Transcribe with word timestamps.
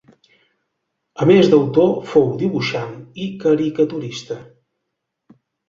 A 1.25 1.27
més 1.31 1.49
d'escultor 1.51 1.91
fou 2.13 2.25
dibuixant 2.41 2.97
i 3.27 3.29
caricaturista. 3.47 4.43